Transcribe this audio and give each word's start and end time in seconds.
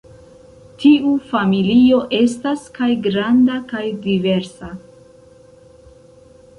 Tiu 0.83 1.11
familio 1.33 1.99
estas 2.21 2.65
kaj 2.79 2.89
granda 3.09 3.61
kaj 3.75 3.85
diversa. 4.09 4.75